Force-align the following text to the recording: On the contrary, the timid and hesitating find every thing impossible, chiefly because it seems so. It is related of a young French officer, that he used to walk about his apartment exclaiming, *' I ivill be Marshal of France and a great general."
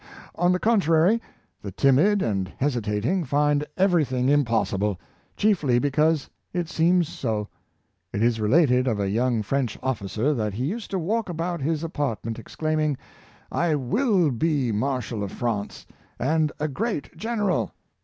On 0.33 0.51
the 0.51 0.57
contrary, 0.57 1.21
the 1.61 1.71
timid 1.71 2.23
and 2.23 2.51
hesitating 2.57 3.23
find 3.23 3.63
every 3.77 4.03
thing 4.03 4.29
impossible, 4.29 4.99
chiefly 5.37 5.77
because 5.77 6.27
it 6.53 6.67
seems 6.67 7.07
so. 7.07 7.47
It 8.11 8.23
is 8.23 8.41
related 8.41 8.87
of 8.87 8.99
a 8.99 9.11
young 9.11 9.43
French 9.43 9.77
officer, 9.83 10.33
that 10.33 10.55
he 10.55 10.65
used 10.65 10.89
to 10.89 10.97
walk 10.97 11.29
about 11.29 11.61
his 11.61 11.83
apartment 11.83 12.39
exclaiming, 12.39 12.97
*' 13.29 13.51
I 13.61 13.75
ivill 13.75 14.35
be 14.39 14.71
Marshal 14.71 15.21
of 15.23 15.31
France 15.31 15.85
and 16.17 16.51
a 16.59 16.67
great 16.67 17.15
general." 17.15 17.71